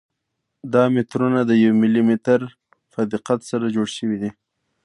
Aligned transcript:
دا 0.73 0.83
مترونه 0.95 1.39
د 1.45 1.51
یو 1.63 1.71
ملي 1.81 2.03
متر 2.09 2.39
په 2.91 2.99
دقت 3.13 3.39
سره 3.49 3.73
جوړ 3.75 3.87
شوي 3.97 4.17
دي. 4.21 4.31